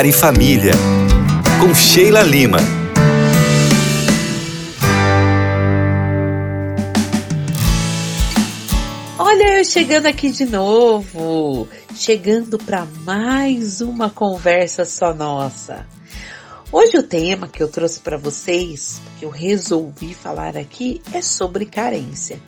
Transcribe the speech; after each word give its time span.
Lar 0.00 0.06
e 0.06 0.12
Família, 0.12 0.72
com 1.60 1.74
Sheila 1.74 2.22
Lima. 2.22 2.56
Olha 9.18 9.58
eu 9.58 9.64
chegando 9.66 10.06
aqui 10.06 10.30
de 10.30 10.46
novo, 10.46 11.68
chegando 11.94 12.56
para 12.56 12.86
mais 13.04 13.82
uma 13.82 14.08
conversa 14.08 14.86
só 14.86 15.12
nossa. 15.12 15.86
Hoje 16.72 16.96
o 16.96 17.02
tema 17.02 17.46
que 17.46 17.62
eu 17.62 17.68
trouxe 17.68 18.00
para 18.00 18.16
vocês, 18.16 19.02
que 19.18 19.26
eu 19.26 19.28
resolvi 19.28 20.14
falar 20.14 20.56
aqui, 20.56 21.02
é 21.12 21.20
sobre 21.20 21.66
carência. 21.66 22.40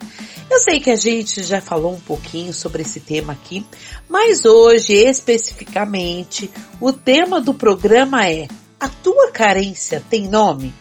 Eu 0.49 0.59
sei 0.59 0.79
que 0.79 0.91
a 0.91 0.95
gente 0.95 1.43
já 1.43 1.59
falou 1.61 1.93
um 1.93 1.99
pouquinho 1.99 2.53
sobre 2.53 2.83
esse 2.83 2.99
tema 2.99 3.33
aqui, 3.33 3.65
mas 4.07 4.45
hoje 4.45 4.93
especificamente 4.93 6.49
o 6.79 6.91
tema 6.91 7.41
do 7.41 7.53
programa 7.53 8.27
é: 8.27 8.47
a 8.79 8.87
tua 8.87 9.31
carência 9.31 10.03
tem 10.09 10.27
nome? 10.27 10.73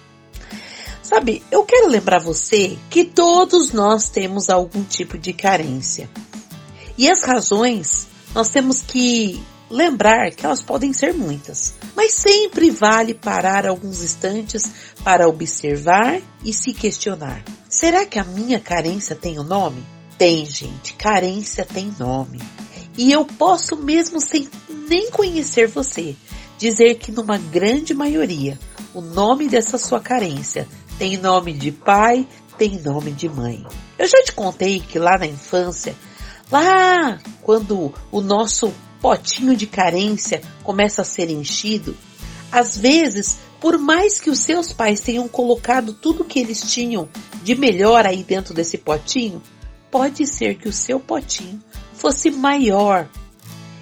Sabe, 1.03 1.43
eu 1.51 1.65
quero 1.65 1.89
lembrar 1.89 2.21
você 2.21 2.79
que 2.89 3.05
todos 3.05 3.73
nós 3.73 4.09
temos 4.09 4.49
algum 4.49 4.83
tipo 4.83 5.19
de 5.19 5.33
carência. 5.33 6.09
E 6.97 7.11
as 7.11 7.23
razões 7.23 8.07
nós 8.35 8.51
temos 8.51 8.81
que 8.81 9.43
lembrar 9.71 10.31
que 10.31 10.45
elas 10.45 10.63
podem 10.63 10.93
ser 10.93 11.13
muitas, 11.15 11.75
mas 11.97 12.13
sempre 12.13 12.71
vale 12.71 13.15
parar 13.15 13.67
alguns 13.67 14.03
instantes 14.03 14.71
para 15.03 15.29
observar 15.29 16.21
e 16.45 16.53
se 16.53 16.73
questionar. 16.73 17.43
Será 17.83 18.07
que 18.07 18.17
a 18.17 18.23
minha 18.23 18.61
carência 18.61 19.17
tem 19.17 19.41
um 19.41 19.43
nome? 19.43 19.83
Tem, 20.17 20.47
gente, 20.47 20.95
carência 20.95 21.65
tem 21.65 21.93
nome. 21.99 22.41
E 22.97 23.11
eu 23.11 23.25
posso 23.25 23.77
mesmo 23.77 24.21
sem 24.21 24.49
nem 24.89 25.11
conhecer 25.11 25.67
você, 25.67 26.15
dizer 26.57 26.95
que 26.99 27.11
numa 27.11 27.39
grande 27.39 27.93
maioria, 27.93 28.57
o 28.95 29.01
nome 29.01 29.49
dessa 29.49 29.79
sua 29.79 29.99
carência 29.99 30.69
tem 30.97 31.17
nome 31.17 31.53
de 31.53 31.73
pai, 31.73 32.25
tem 32.57 32.81
nome 32.81 33.11
de 33.11 33.29
mãe. 33.29 33.67
Eu 33.99 34.07
já 34.07 34.23
te 34.23 34.31
contei 34.31 34.79
que 34.79 35.01
lá 35.01 35.19
na 35.19 35.27
infância, 35.27 35.97
lá 36.49 37.19
quando 37.41 37.93
o 38.13 38.21
nosso 38.21 38.73
potinho 39.01 39.57
de 39.57 39.67
carência 39.67 40.41
começa 40.63 41.03
a 41.03 41.05
ser 41.05 41.31
enchido, 41.31 41.97
às 42.53 42.77
vezes, 42.77 43.41
por 43.63 43.79
mais 43.79 44.21
que 44.21 44.29
os 44.29 44.41
seus 44.41 44.73
pais 44.73 44.99
tenham 44.99 45.29
colocado 45.29 45.95
tudo 45.95 46.25
que 46.25 46.41
eles 46.41 46.63
tinham 46.63 47.09
de 47.45 47.55
melhor 47.55 48.05
aí 48.05 48.25
dentro 48.25 48.53
desse 48.53 48.77
potinho, 48.77 49.41
pode 49.89 50.27
ser 50.27 50.57
que 50.57 50.69
o 50.69 50.73
seu 50.73 50.99
potinho 50.99 51.63
fosse 51.95 52.29
maior. 52.29 53.09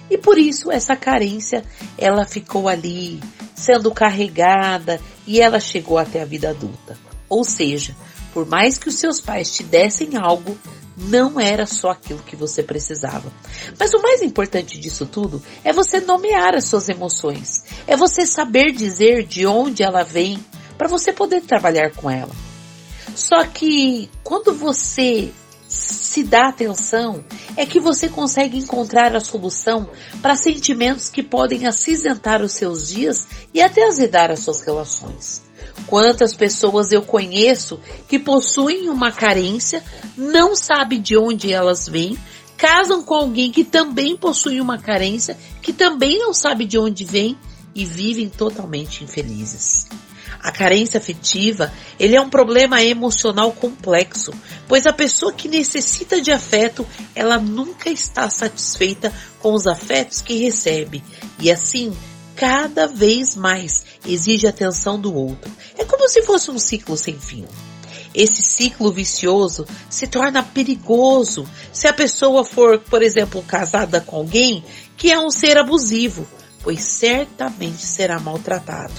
E 0.07 0.19
por 0.19 0.37
isso 0.37 0.71
essa 0.71 0.95
carência, 0.95 1.65
ela 1.97 2.27
ficou 2.27 2.69
ali, 2.69 3.19
sendo 3.55 3.89
carregada 3.89 5.01
e 5.25 5.41
ela 5.41 5.59
chegou 5.59 5.97
até 5.97 6.21
a 6.21 6.25
vida 6.25 6.51
adulta. 6.51 6.95
Ou 7.27 7.43
seja, 7.43 7.95
por 8.35 8.45
mais 8.45 8.77
que 8.77 8.87
os 8.87 8.95
seus 8.95 9.19
pais 9.19 9.49
te 9.49 9.63
dessem 9.63 10.15
algo, 10.15 10.55
não 11.01 11.39
era 11.39 11.65
só 11.65 11.91
aquilo 11.91 12.19
que 12.19 12.35
você 12.35 12.61
precisava. 12.61 13.31
Mas 13.79 13.93
o 13.93 14.01
mais 14.01 14.21
importante 14.21 14.79
disso 14.79 15.05
tudo 15.05 15.41
é 15.63 15.73
você 15.73 15.99
nomear 15.99 16.55
as 16.55 16.65
suas 16.65 16.87
emoções. 16.89 17.63
É 17.87 17.97
você 17.97 18.25
saber 18.25 18.71
dizer 18.71 19.23
de 19.25 19.45
onde 19.45 19.83
ela 19.83 20.03
vem 20.03 20.43
para 20.77 20.87
você 20.87 21.11
poder 21.11 21.41
trabalhar 21.41 21.91
com 21.95 22.09
ela. 22.09 22.31
Só 23.15 23.43
que 23.45 24.09
quando 24.23 24.53
você 24.53 25.31
se 25.67 26.23
dá 26.23 26.49
atenção, 26.49 27.23
é 27.55 27.65
que 27.65 27.79
você 27.79 28.09
consegue 28.09 28.57
encontrar 28.57 29.15
a 29.15 29.21
solução 29.21 29.89
para 30.21 30.35
sentimentos 30.35 31.07
que 31.09 31.23
podem 31.23 31.65
acinzentar 31.65 32.41
os 32.41 32.51
seus 32.51 32.89
dias 32.89 33.27
e 33.53 33.61
até 33.61 33.87
azedar 33.87 34.29
as 34.29 34.39
suas 34.39 34.61
relações. 34.61 35.41
Quantas 35.87 36.33
pessoas 36.35 36.91
eu 36.91 37.01
conheço 37.01 37.79
que 38.07 38.17
possuem 38.17 38.89
uma 38.89 39.11
carência, 39.11 39.83
não 40.15 40.55
sabe 40.55 40.97
de 40.97 41.17
onde 41.17 41.51
elas 41.51 41.87
vêm, 41.87 42.17
casam 42.57 43.03
com 43.03 43.15
alguém 43.15 43.51
que 43.51 43.63
também 43.63 44.15
possui 44.15 44.61
uma 44.61 44.77
carência, 44.77 45.37
que 45.61 45.73
também 45.73 46.19
não 46.19 46.33
sabe 46.33 46.65
de 46.65 46.77
onde 46.77 47.03
vem 47.03 47.37
e 47.73 47.85
vivem 47.85 48.29
totalmente 48.29 49.03
infelizes. 49.03 49.87
A 50.41 50.51
carência 50.51 50.97
afetiva, 50.97 51.71
ele 51.99 52.15
é 52.15 52.21
um 52.21 52.29
problema 52.29 52.83
emocional 52.83 53.51
complexo, 53.51 54.33
pois 54.67 54.87
a 54.87 54.93
pessoa 54.93 55.31
que 55.31 55.47
necessita 55.47 56.19
de 56.19 56.31
afeto, 56.31 56.85
ela 57.13 57.37
nunca 57.37 57.89
está 57.89 58.29
satisfeita 58.29 59.13
com 59.39 59.53
os 59.53 59.67
afetos 59.67 60.21
que 60.21 60.35
recebe 60.35 61.03
e 61.39 61.51
assim 61.51 61.95
cada 62.41 62.87
vez 62.87 63.35
mais 63.35 63.85
exige 64.03 64.47
atenção 64.47 64.99
do 64.99 65.13
outro. 65.13 65.51
É 65.77 65.85
como 65.85 66.09
se 66.09 66.23
fosse 66.23 66.49
um 66.49 66.57
ciclo 66.57 66.97
sem 66.97 67.19
fim. 67.19 67.45
Esse 68.15 68.41
ciclo 68.41 68.91
vicioso 68.91 69.63
se 69.87 70.07
torna 70.07 70.41
perigoso 70.41 71.47
se 71.71 71.87
a 71.87 71.93
pessoa 71.93 72.43
for, 72.43 72.79
por 72.79 73.03
exemplo, 73.03 73.43
casada 73.43 74.01
com 74.01 74.15
alguém 74.15 74.65
que 74.97 75.11
é 75.11 75.19
um 75.19 75.29
ser 75.29 75.55
abusivo, 75.55 76.27
pois 76.63 76.81
certamente 76.81 77.85
será 77.85 78.19
maltratado. 78.19 78.95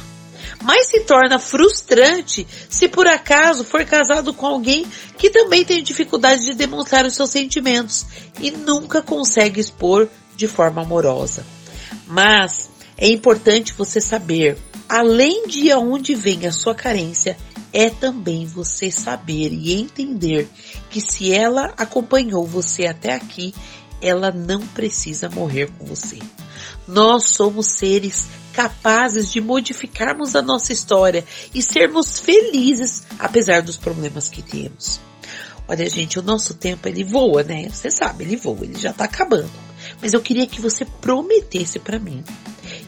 Mas 0.62 0.86
se 0.86 1.00
torna 1.00 1.36
frustrante 1.40 2.46
se 2.68 2.88
por 2.88 3.08
acaso 3.08 3.64
for 3.64 3.84
casado 3.84 4.32
com 4.32 4.46
alguém 4.46 4.86
que 5.18 5.30
também 5.30 5.64
tem 5.64 5.82
dificuldade 5.82 6.44
de 6.44 6.54
demonstrar 6.54 7.04
os 7.04 7.14
seus 7.14 7.30
sentimentos 7.30 8.06
e 8.40 8.52
nunca 8.52 9.02
consegue 9.02 9.60
expor 9.60 10.08
de 10.36 10.46
forma 10.46 10.82
amorosa. 10.82 11.44
Mas 12.06 12.71
é 12.96 13.08
importante 13.08 13.72
você 13.72 14.00
saber, 14.00 14.56
além 14.88 15.46
de 15.46 15.72
onde 15.72 16.14
vem 16.14 16.46
a 16.46 16.52
sua 16.52 16.74
carência, 16.74 17.36
é 17.72 17.88
também 17.88 18.46
você 18.46 18.90
saber 18.90 19.52
e 19.52 19.72
entender 19.72 20.48
que 20.90 21.00
se 21.00 21.32
ela 21.32 21.72
acompanhou 21.76 22.46
você 22.46 22.86
até 22.86 23.14
aqui, 23.14 23.54
ela 24.00 24.30
não 24.30 24.66
precisa 24.66 25.30
morrer 25.30 25.70
com 25.78 25.86
você. 25.86 26.18
Nós 26.86 27.30
somos 27.30 27.68
seres 27.68 28.26
capazes 28.52 29.32
de 29.32 29.40
modificarmos 29.40 30.36
a 30.36 30.42
nossa 30.42 30.72
história 30.72 31.24
e 31.54 31.62
sermos 31.62 32.18
felizes 32.18 33.04
apesar 33.18 33.62
dos 33.62 33.78
problemas 33.78 34.28
que 34.28 34.42
temos. 34.42 35.00
Olha, 35.66 35.88
gente, 35.88 36.18
o 36.18 36.22
nosso 36.22 36.54
tempo 36.54 36.86
ele 36.88 37.04
voa, 37.04 37.42
né? 37.42 37.68
Você 37.70 37.90
sabe, 37.90 38.24
ele 38.24 38.36
voa, 38.36 38.58
ele 38.62 38.78
já 38.78 38.92
tá 38.92 39.04
acabando. 39.04 39.50
Mas 40.02 40.12
eu 40.12 40.20
queria 40.20 40.46
que 40.46 40.60
você 40.60 40.84
prometesse 40.84 41.78
para 41.78 41.98
mim 41.98 42.22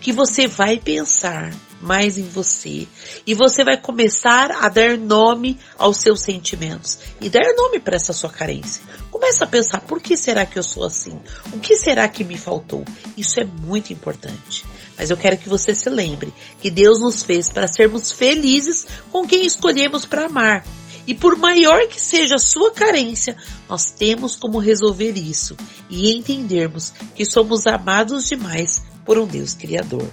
que 0.05 0.13
você 0.13 0.47
vai 0.47 0.79
pensar 0.79 1.51
mais 1.81 2.19
em 2.19 2.29
você 2.29 2.87
e 3.27 3.33
você 3.33 3.65
vai 3.65 3.79
começar 3.79 4.51
a 4.51 4.69
dar 4.69 4.99
nome 4.99 5.59
aos 5.79 5.97
seus 5.97 6.21
sentimentos 6.21 6.99
e 7.23 7.31
dar 7.31 7.55
nome 7.57 7.81
para 7.81 7.97
essa 7.97 8.13
sua 8.13 8.29
carência. 8.29 8.83
Começa 9.11 9.45
a 9.45 9.47
pensar 9.47 9.81
por 9.81 10.03
que 10.03 10.15
será 10.15 10.45
que 10.45 10.59
eu 10.59 10.63
sou 10.63 10.85
assim? 10.85 11.19
O 11.55 11.59
que 11.59 11.75
será 11.79 12.07
que 12.07 12.23
me 12.23 12.37
faltou? 12.37 12.85
Isso 13.17 13.41
é 13.41 13.45
muito 13.45 13.95
importante. 13.95 14.67
Mas 14.95 15.09
eu 15.09 15.17
quero 15.17 15.39
que 15.39 15.49
você 15.49 15.75
se 15.75 15.89
lembre 15.89 16.35
que 16.61 16.71
Deus 16.71 17.01
nos 17.01 17.23
fez 17.23 17.49
para 17.49 17.67
sermos 17.67 18.13
felizes 18.13 18.87
com 19.11 19.27
quem 19.27 19.47
escolhemos 19.47 20.05
para 20.05 20.27
amar. 20.27 20.67
E 21.07 21.15
por 21.15 21.35
maior 21.35 21.89
que 21.89 21.99
seja 21.99 22.35
a 22.35 22.39
sua 22.39 22.73
carência, 22.73 23.39
nós 23.67 23.91
temos 23.91 24.37
como 24.37 24.59
resolver 24.59 25.13
isso 25.13 25.57
e 25.89 26.15
entendermos 26.15 26.93
que 27.15 27.25
somos 27.25 27.67
amados 27.67 28.29
demais 28.29 28.83
por 29.05 29.19
um 29.19 29.27
Deus 29.27 29.55
Criador. 29.55 30.09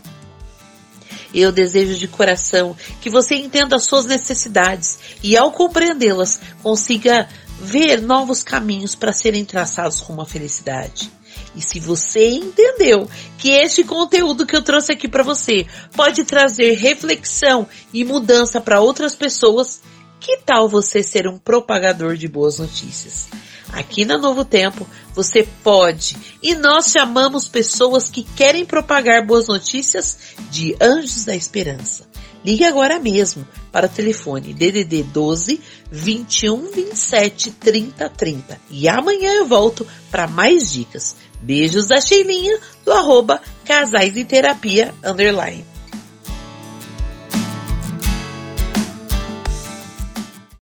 Eu 1.34 1.52
desejo 1.52 1.98
de 1.98 2.08
coração 2.08 2.76
que 3.00 3.10
você 3.10 3.36
entenda 3.36 3.76
as 3.76 3.84
suas 3.84 4.06
necessidades 4.06 5.00
e, 5.24 5.38
ao 5.38 5.52
compreendê-las, 5.52 6.42
consiga 6.62 7.28
ver 7.60 8.02
novos 8.02 8.44
caminhos 8.44 8.96
para 8.96 9.14
serem 9.14 9.46
traçados 9.46 10.00
rumo 10.00 10.22
à 10.22 10.26
felicidade. 10.26 11.12
E 11.56 11.62
se 11.62 11.80
você 11.80 12.30
entendeu 12.30 13.10
que 13.38 13.50
este 13.50 13.84
conteúdo 13.84 14.46
que 14.46 14.56
eu 14.56 14.62
trouxe 14.62 14.92
aqui 14.92 15.08
para 15.08 15.24
você 15.24 15.66
pode 15.96 16.24
trazer 16.24 16.74
reflexão 16.74 17.68
e 17.94 18.04
mudança 18.04 18.60
para 18.62 18.80
outras 18.80 19.16
pessoas, 19.16 19.82
que 20.22 20.38
tal 20.38 20.70
você 20.70 21.02
ser 21.02 21.28
um 21.28 21.38
propagador 21.38 22.16
de 22.16 22.28
boas 22.28 22.60
notícias? 22.60 23.28
Aqui 23.74 24.06
na 24.06 24.18
Novo 24.18 24.46
Tempo, 24.46 24.88
você 25.16 25.48
pode 25.64 26.16
e 26.44 26.54
nós 26.54 26.92
chamamos 26.92 27.48
pessoas 27.48 28.10
que 28.10 28.24
querem 28.24 28.64
propagar 28.64 29.26
boas 29.26 29.48
notícias 29.48 30.36
de 30.52 30.76
Anjos 30.80 31.26
da 31.26 31.36
Esperança. 31.36 32.08
Ligue 32.46 32.64
agora 32.64 33.00
mesmo 33.00 33.48
para 33.72 33.88
o 33.88 33.90
telefone 33.90 34.54
DDD 34.54 35.04
12 35.04 35.60
21 35.92 36.72
27 36.72 37.52
30 37.52 38.10
30. 38.10 38.62
E 38.70 38.88
amanhã 38.88 39.34
eu 39.34 39.48
volto 39.48 39.88
para 40.12 40.28
mais 40.28 40.72
dicas. 40.72 41.16
Beijos 41.42 41.88
da 41.88 42.00
Sheilinha 42.00 42.60
do 42.86 42.92
arroba 42.92 43.42
Casais 43.66 44.16
em 44.16 44.26
Terapia 44.26 44.94
Underline. 45.04 45.66